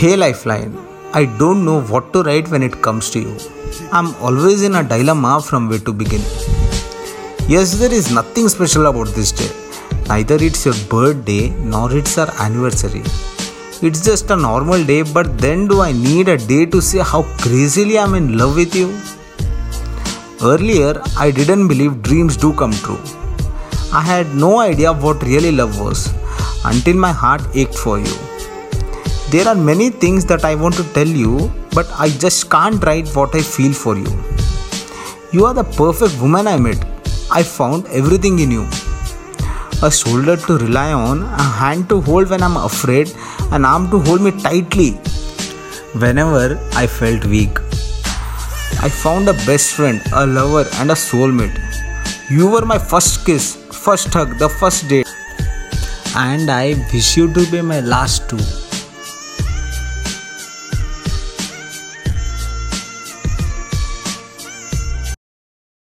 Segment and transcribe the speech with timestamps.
[0.00, 0.74] Hey Lifeline,
[1.12, 3.36] I don't know what to write when it comes to you.
[3.90, 6.20] I'm always in a dilemma from where to begin.
[7.48, 9.50] Yes, there is nothing special about this day.
[10.06, 13.02] Neither it's your birthday nor it's our anniversary.
[13.82, 17.24] It's just a normal day, but then do I need a day to say how
[17.42, 18.96] crazily I'm in love with you?
[20.40, 23.02] Earlier, I didn't believe dreams do come true.
[23.92, 26.08] I had no idea what really love was
[26.64, 28.27] until my heart ached for you.
[29.30, 33.08] There are many things that I want to tell you, but I just can't write
[33.14, 34.10] what I feel for you.
[35.32, 36.82] You are the perfect woman I met.
[37.30, 38.66] I found everything in you
[39.82, 43.12] a shoulder to rely on, a hand to hold when I'm afraid,
[43.52, 44.92] an arm to hold me tightly
[46.04, 47.60] whenever I felt weak.
[48.80, 51.56] I found a best friend, a lover, and a soulmate.
[52.30, 55.06] You were my first kiss, first hug, the first date,
[56.16, 58.67] and I wish you to be my last too.